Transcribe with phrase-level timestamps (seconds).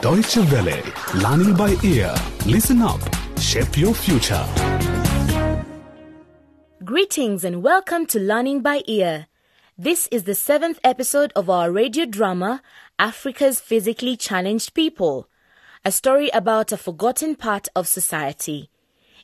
[0.00, 0.82] Deutsche Welle,
[1.16, 2.14] learning by ear.
[2.46, 3.00] Listen up,
[3.38, 4.42] shape your future.
[6.82, 9.26] Greetings and welcome to Learning by Ear.
[9.76, 12.62] This is the seventh episode of our radio drama,
[12.98, 15.28] Africa's Physically Challenged People,
[15.84, 18.70] a story about a forgotten part of society.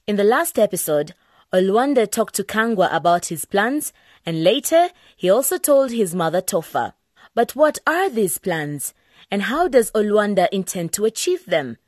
[0.07, 1.15] In the last episode,
[1.55, 3.95] Olwanda talked to Kangwa about his plans,
[4.27, 6.93] and later he also told his mother Tofa.
[7.35, 8.93] But what are these plans,
[9.31, 11.79] and how does Olwanda intend to achieve them?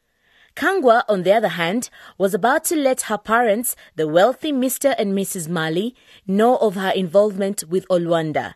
[0.56, 1.88] Kangwa, on the other hand,
[2.18, 4.94] was about to let her parents, the wealthy Mr.
[4.98, 5.48] and Mrs.
[5.48, 5.94] Mali,
[6.26, 8.54] know of her involvement with Olwanda.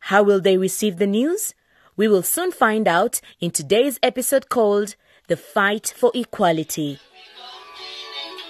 [0.00, 1.54] How will they receive the news?
[1.96, 4.96] We will soon find out in today's episode called
[5.28, 6.98] The Fight for Equality.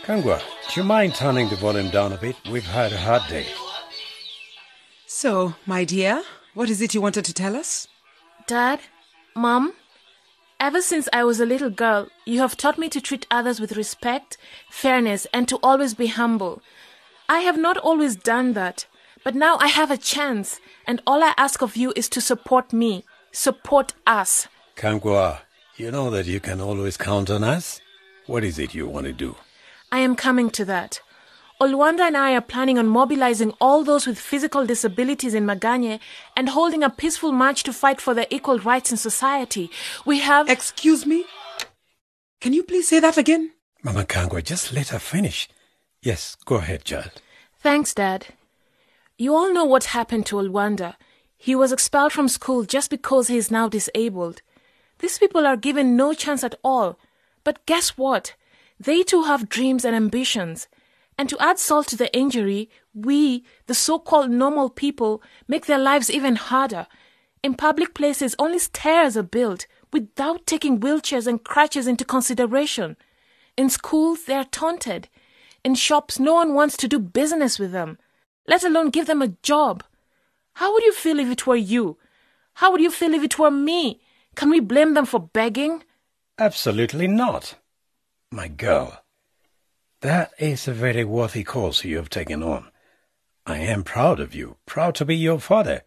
[0.04, 0.40] Kangwa,
[0.72, 2.36] do you mind turning the volume down a bit?
[2.50, 3.46] We've had a hard day.
[5.06, 6.22] So, my dear,
[6.54, 7.86] what is it you wanted to tell us?
[8.46, 8.80] Dad,
[9.36, 9.72] Mom,
[10.60, 13.76] ever since I was a little girl, you have taught me to treat others with
[13.76, 14.36] respect,
[14.70, 16.62] fairness, and to always be humble.
[17.28, 18.86] I have not always done that,
[19.24, 22.72] but now I have a chance, and all I ask of you is to support
[22.72, 24.46] me, support us.
[24.76, 25.40] Kangwa,
[25.76, 27.80] you know that you can always count on us.
[28.26, 29.34] What is it you want to do?
[29.90, 31.00] I am coming to that.
[31.60, 36.00] Olwanda and I are planning on mobilizing all those with physical disabilities in Maganye
[36.36, 39.70] and holding a peaceful march to fight for their equal rights in society.
[40.04, 40.48] We have.
[40.48, 41.24] Excuse me?
[42.40, 43.52] Can you please say that again?
[43.82, 45.48] Mama Kangwa, just let her finish.
[46.02, 47.22] Yes, go ahead, child.
[47.60, 48.26] Thanks, Dad.
[49.16, 50.96] You all know what happened to Olwanda.
[51.36, 54.42] He was expelled from school just because he is now disabled.
[54.98, 56.98] These people are given no chance at all.
[57.44, 58.34] But guess what?
[58.80, 60.66] They too have dreams and ambitions.
[61.16, 65.78] And to add salt to the injury, we, the so called normal people, make their
[65.78, 66.86] lives even harder.
[67.42, 72.96] In public places, only stairs are built without taking wheelchairs and crutches into consideration.
[73.56, 75.08] In schools, they are taunted.
[75.62, 77.98] In shops, no one wants to do business with them,
[78.48, 79.84] let alone give them a job.
[80.54, 81.96] How would you feel if it were you?
[82.54, 84.00] How would you feel if it were me?
[84.34, 85.84] Can we blame them for begging?
[86.38, 87.54] Absolutely not.
[88.32, 89.03] My girl,
[90.04, 92.68] that is a very worthy cause you have taken on.
[93.46, 95.80] I am proud of you, proud to be your father.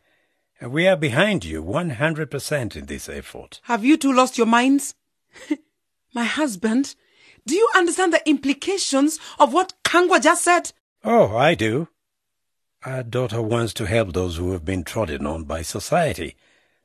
[0.60, 3.62] And we are behind you 100% in this effort.
[3.66, 4.96] Have you two lost your minds?
[6.16, 6.96] my husband,
[7.46, 10.72] do you understand the implications of what Kangwa just said?
[11.04, 11.88] Oh, I do.
[12.86, 16.36] Our daughter wants to help those who have been trodden on by society.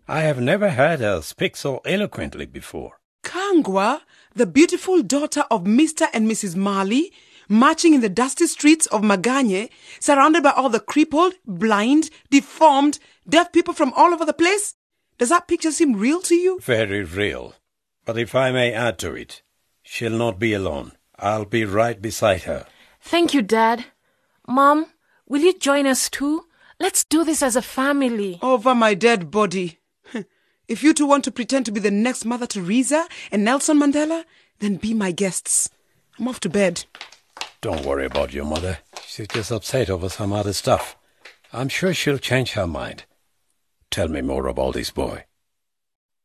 [0.07, 3.01] I have never heard her speak so eloquently before.
[3.25, 4.03] Kangwa,
[4.35, 6.07] the beautiful daughter of Mr.
[6.13, 6.57] and Mrs.
[6.57, 7.13] Mali,
[7.49, 9.71] marching in the dusty streets of Maganye,
[10.01, 12.99] surrounded by all the crippled, blind, deformed,
[13.29, 14.75] deaf people from all over the place?
[15.19, 16.59] Does that picture seem real to you?
[16.61, 17.55] Very real.
[18.05, 19.43] But if I may add to it,
[19.83, 20.93] she'll not be alone.
[21.19, 22.67] I'll be right beside her.
[23.01, 23.85] Thank you, Dad.
[24.49, 24.87] Mom,
[25.29, 26.47] will you join us too?
[26.81, 28.41] Let's do this as a family.
[28.43, 29.79] Over my dead body.
[30.69, 34.25] If you two want to pretend to be the next Mother Teresa and Nelson Mandela,
[34.61, 35.69] then be my guests.
[36.19, 36.85] I'm off to bed.
[37.61, 38.79] Don't worry about your mother.
[39.07, 40.97] She's just upset over some other stuff.
[41.53, 43.05] I'm sure she'll change her mind.
[43.91, 45.25] Tell me more about this boy.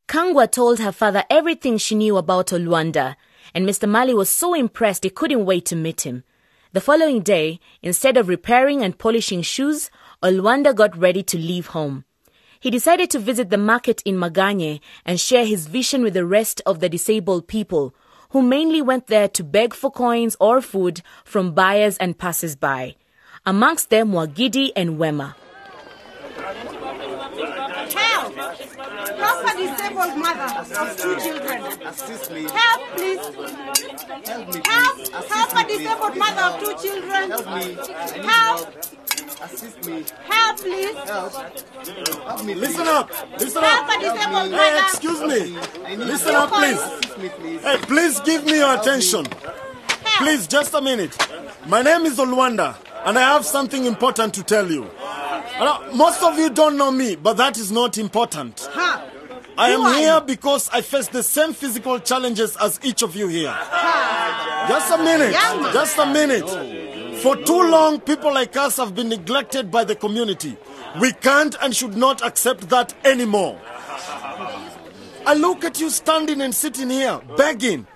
[0.08, 3.16] Kangwa told her father everything she knew about Olwanda,
[3.53, 3.90] and Mr.
[3.90, 6.24] Mali was so impressed he couldn't wait to meet him.
[6.72, 9.90] The following day, instead of repairing and polishing shoes,
[10.24, 12.06] Olwanda got ready to leave home.
[12.59, 16.62] He decided to visit the market in Maganye and share his vision with the rest
[16.66, 17.94] of the disabled people,
[18.31, 22.96] who mainly went there to beg for coins or food from buyers and passers-by.
[23.46, 25.35] Amongst them were Gidi and Wema.
[27.96, 28.35] Help!
[28.35, 31.63] Help a disabled mother of two children.
[31.88, 32.47] Assist me.
[32.51, 33.19] Help, please.
[34.28, 34.62] Help me.
[34.66, 34.96] Help!
[34.97, 35.09] please.
[35.09, 37.31] Assist Help a disabled mother of two children.
[37.31, 37.78] Help me.
[38.28, 38.97] Help!
[39.40, 39.52] Help.
[39.52, 40.03] Assist me.
[40.30, 40.96] Help, please.
[40.96, 41.34] Help.
[41.34, 42.56] Help me.
[42.56, 42.88] Listen please.
[42.90, 43.12] up!
[43.40, 44.02] Listen Help up!
[44.02, 45.96] disabled Hey, excuse me!
[46.06, 47.17] Listen up, please!
[47.17, 47.61] Me, please.
[47.61, 49.26] Hey, please give me your attention.
[49.26, 50.20] Help.
[50.20, 51.16] Please, just a minute.
[51.67, 52.76] My name is Olwanda,
[53.06, 54.90] and I have something important to tell you.
[55.94, 58.70] Most of you don't know me, but that is not important.
[58.72, 59.06] Huh.
[59.59, 63.56] I am here because I face the same physical challenges as each of you here.
[64.67, 65.34] Just a minute.
[65.73, 66.77] Just a minute.
[67.22, 70.55] For too long, people like us have been neglected by the community.
[71.02, 73.59] We can't and should not accept that anymore.
[75.25, 77.87] I look at you standing and sitting here, begging,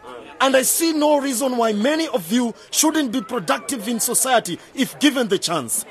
[0.42, 5.00] and I see no reason why many of you shouldn't be productive in society if
[5.00, 5.86] given the chance.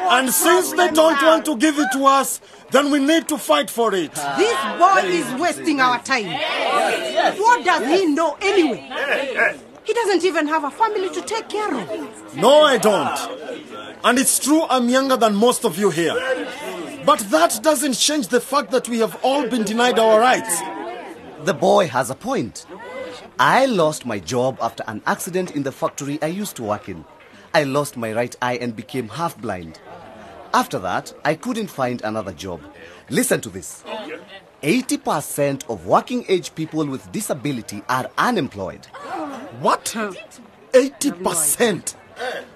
[0.00, 2.40] And since they don't want to give it to us,
[2.72, 4.12] then we need to fight for it.
[4.12, 6.26] This boy is wasting our time.
[7.38, 9.58] What does he know anyway?
[9.84, 12.36] He doesn't even have a family to take care of.
[12.36, 13.18] No, I don't.
[14.04, 16.14] And it's true I'm younger than most of you here.
[17.04, 20.60] But that doesn't change the fact that we have all been denied our rights.
[21.44, 22.66] The boy has a point.
[23.38, 27.04] I lost my job after an accident in the factory I used to work in.
[27.54, 29.80] I lost my right eye and became half blind.
[30.54, 32.60] After that, I couldn't find another job.
[33.10, 33.82] Listen to this
[34.62, 38.86] 80% of working age people with disability are unemployed.
[39.60, 39.84] What?
[40.72, 41.94] 80%?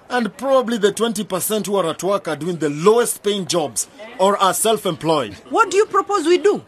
[0.09, 3.89] And probably the 20% who are at work are doing the lowest paying jobs
[4.19, 5.35] or are self employed.
[5.51, 6.63] What do you propose we do?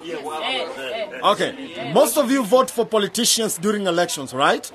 [1.23, 4.71] Okay, most of you vote for politicians during elections, right?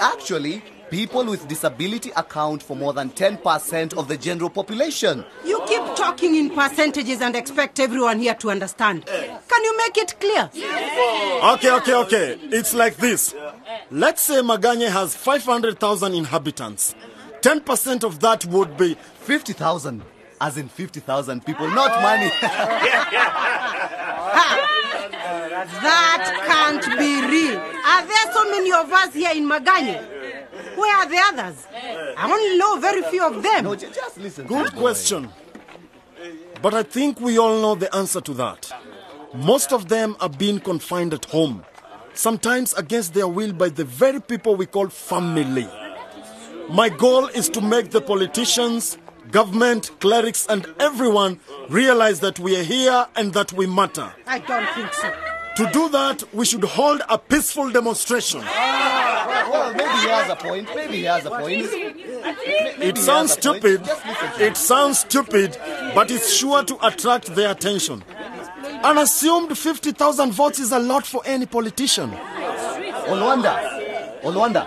[0.00, 5.24] Actually, people with disability account for more than 10% of the general population.
[5.44, 9.08] You keep talking in percentages and expect everyone here to understand.
[9.62, 10.50] Can you make it clear?
[11.54, 12.38] Okay, okay, okay.
[12.50, 13.32] It's like this.
[13.92, 16.96] Let's say Maganye has 500,000 inhabitants.
[17.42, 20.02] 10% of that would be 50,000.
[20.40, 22.32] As in 50,000 people, not money.
[25.62, 27.56] That can't be real.
[27.86, 30.02] Are there so many of us here in Maganye?
[30.76, 31.66] Where are the others?
[32.18, 33.64] I only know very few of them.
[33.64, 34.46] no, just listen.
[34.48, 35.28] Good question.
[36.60, 38.72] But I think we all know the answer to that.
[39.34, 41.64] Most of them are being confined at home,
[42.12, 45.66] sometimes against their will by the very people we call family.
[46.68, 48.98] My goal is to make the politicians,
[49.30, 51.40] government, clerics, and everyone
[51.70, 54.12] realize that we are here and that we matter.
[54.26, 55.10] I don't think so.
[55.56, 58.42] To do that, we should hold a peaceful demonstration.
[58.44, 60.68] Ah, well, maybe he has a point.
[60.74, 61.68] Maybe he has a point.
[62.82, 63.80] It sounds stupid.
[64.38, 65.56] It sounds stupid,
[65.94, 68.02] but it's sure to attract their attention.
[68.84, 72.10] An assumed 50,000 votes is a lot for any politician.
[73.06, 74.20] Olwanda.
[74.22, 74.66] Olwanda.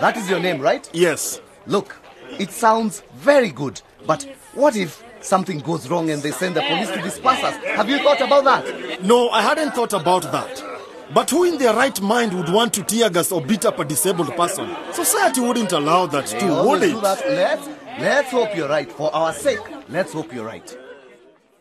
[0.00, 0.88] That is your name, right?
[0.92, 1.40] Yes.
[1.66, 1.96] Look,
[2.38, 6.90] it sounds very good, but what if something goes wrong and they send the police
[6.90, 7.56] to disperse us?
[7.64, 9.02] Have you thought about that?
[9.02, 10.62] No, I hadn't thought about that.
[11.14, 13.84] But who in their right mind would want to tear gas or beat up a
[13.84, 14.68] disabled person?
[14.92, 16.94] Society wouldn't allow that too, would it?
[16.94, 17.68] Let's,
[17.98, 18.90] let's hope you're right.
[18.90, 20.76] For our sake, let's hope you're right.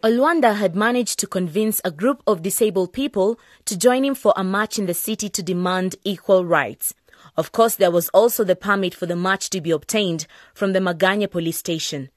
[0.06, 4.44] Olwanda had managed to convince a group of disabled people to join him for a
[4.44, 6.94] march in the city to demand equal rights.
[7.36, 10.80] Of course, there was also the permit for the march to be obtained from the
[10.80, 12.12] Maganye police station.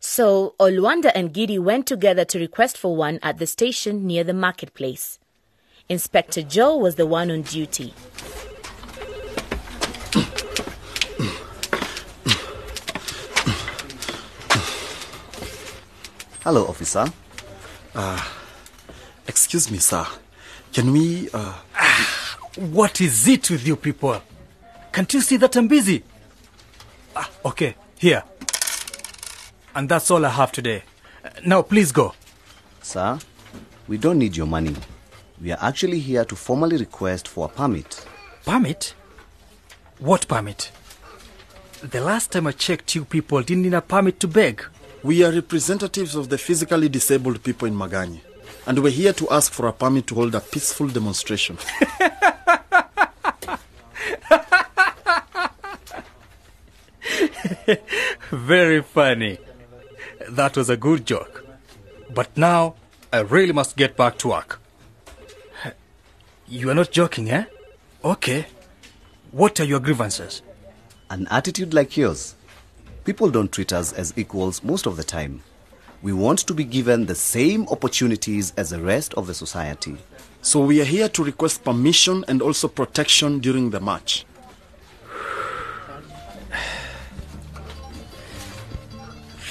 [0.00, 4.34] So, Olwanda and Gidi went together to request for one at the station near the
[4.34, 5.20] marketplace.
[5.88, 7.94] Inspector Joe was the one on duty.
[16.42, 17.06] Hello, officer.
[19.26, 20.06] Excuse me, sir.
[20.72, 21.28] Can we.
[21.32, 21.54] Uh...
[22.56, 24.20] What is it with you people?
[24.92, 26.02] Can't you see that I'm busy?
[27.14, 28.24] Ah, okay, here.
[29.76, 30.82] And that's all I have today.
[31.24, 32.14] Uh, Now, please go.
[32.82, 33.20] Sir,
[33.86, 34.74] we don't need your money.
[35.40, 38.04] We are actually here to formally request for a permit.
[38.44, 38.94] Permit?
[40.00, 40.72] What permit?
[41.80, 44.64] The last time I checked, you people didn't need a permit to beg.
[45.02, 48.20] We are representatives of the physically disabled people in Maganye,
[48.66, 51.56] And we're here to ask for a permit to hold a peaceful demonstration.
[58.30, 59.38] Very funny.
[60.28, 61.46] That was a good joke.
[62.12, 62.74] But now,
[63.12, 64.60] I really must get back to work.
[66.48, 67.44] You are not joking, eh?
[68.04, 68.46] Okay.
[69.30, 70.42] What are your grievances?
[71.10, 72.34] An attitude like yours.
[73.08, 75.40] People don't treat us as equals most of the time.
[76.02, 79.96] We want to be given the same opportunities as the rest of the society.
[80.42, 84.26] So we are here to request permission and also protection during the march.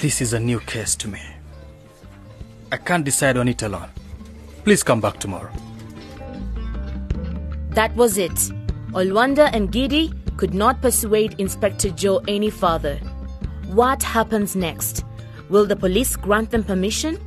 [0.02, 1.20] This is a new case to me.
[2.70, 3.88] I can't decide on it alone.
[4.62, 5.50] Please come back tomorrow.
[7.70, 8.38] That was it.
[8.92, 13.00] Olwanda and Gidi could not persuade Inspector Joe any further.
[13.68, 15.04] What happens next?
[15.50, 17.18] Will the police grant them permission?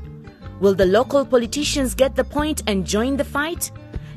[0.60, 3.72] Will the local politicians get the point and join the fight?